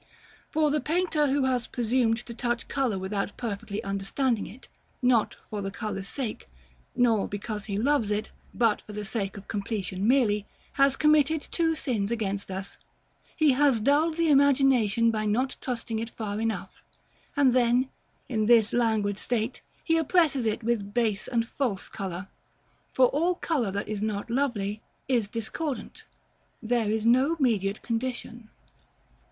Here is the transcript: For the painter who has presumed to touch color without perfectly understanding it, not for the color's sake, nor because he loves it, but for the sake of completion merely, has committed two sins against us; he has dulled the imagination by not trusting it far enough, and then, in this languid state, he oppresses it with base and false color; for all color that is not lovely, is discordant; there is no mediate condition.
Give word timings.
For 0.49 0.71
the 0.71 0.81
painter 0.81 1.27
who 1.27 1.45
has 1.45 1.67
presumed 1.67 2.17
to 2.25 2.33
touch 2.33 2.67
color 2.67 2.97
without 2.97 3.37
perfectly 3.37 3.83
understanding 3.83 4.47
it, 4.47 4.67
not 4.99 5.35
for 5.51 5.61
the 5.61 5.69
color's 5.69 6.07
sake, 6.07 6.49
nor 6.95 7.27
because 7.27 7.65
he 7.65 7.77
loves 7.77 8.09
it, 8.09 8.31
but 8.51 8.81
for 8.81 8.93
the 8.93 9.05
sake 9.05 9.37
of 9.37 9.47
completion 9.47 10.07
merely, 10.07 10.47
has 10.73 10.95
committed 10.97 11.41
two 11.51 11.75
sins 11.75 12.09
against 12.09 12.49
us; 12.49 12.77
he 13.35 13.51
has 13.51 13.79
dulled 13.79 14.17
the 14.17 14.29
imagination 14.29 15.11
by 15.11 15.27
not 15.27 15.55
trusting 15.61 15.99
it 15.99 16.09
far 16.09 16.39
enough, 16.41 16.81
and 17.35 17.53
then, 17.53 17.87
in 18.27 18.47
this 18.47 18.73
languid 18.73 19.19
state, 19.19 19.61
he 19.83 19.97
oppresses 19.97 20.47
it 20.47 20.63
with 20.63 20.95
base 20.95 21.27
and 21.27 21.47
false 21.47 21.89
color; 21.89 22.27
for 22.91 23.05
all 23.09 23.35
color 23.35 23.69
that 23.69 23.87
is 23.87 24.01
not 24.01 24.31
lovely, 24.31 24.81
is 25.07 25.27
discordant; 25.27 26.05
there 26.59 26.89
is 26.89 27.05
no 27.05 27.37
mediate 27.39 27.83
condition. 27.83 28.49